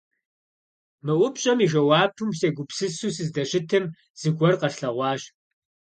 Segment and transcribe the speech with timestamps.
[1.05, 3.85] Мы упщӀэм и жэуапым сегупсысу сыздэщытым,
[4.19, 5.21] зыгуэр къэслъэгъуащ.